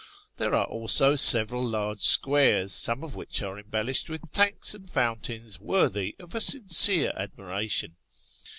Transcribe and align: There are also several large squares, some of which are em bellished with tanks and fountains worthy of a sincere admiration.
There 0.37 0.55
are 0.55 0.65
also 0.65 1.15
several 1.15 1.63
large 1.63 1.99
squares, 2.01 2.73
some 2.73 3.03
of 3.03 3.13
which 3.13 3.43
are 3.43 3.59
em 3.59 3.69
bellished 3.69 4.09
with 4.09 4.31
tanks 4.33 4.73
and 4.73 4.89
fountains 4.89 5.59
worthy 5.59 6.15
of 6.17 6.33
a 6.33 6.41
sincere 6.41 7.13
admiration. 7.15 7.95